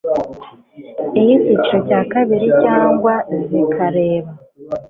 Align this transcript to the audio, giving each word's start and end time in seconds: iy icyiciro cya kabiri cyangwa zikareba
iy 1.19 1.29
icyiciro 1.35 1.75
cya 1.87 2.01
kabiri 2.11 2.47
cyangwa 2.63 3.13
zikareba 3.47 4.31